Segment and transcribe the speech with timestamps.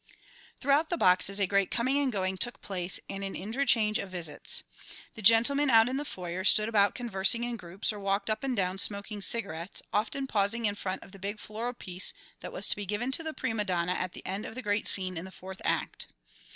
[0.59, 4.63] Throughout the boxes a great coming and going took place and an interchange of visits.
[5.13, 8.55] The gentlemen out in the foyer stood about conversing in groups or walked up and
[8.55, 12.75] down smoking cigarettes, often pausing in front of the big floral piece that was to
[12.75, 15.29] be given to the prima donna at the end of the great scene in the
[15.31, 16.07] fourth act.